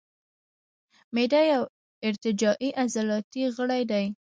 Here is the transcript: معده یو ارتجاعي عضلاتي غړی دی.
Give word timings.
معده 1.15 1.41
یو 1.53 1.63
ارتجاعي 2.07 2.69
عضلاتي 2.83 3.43
غړی 3.57 3.83
دی. 3.91 4.05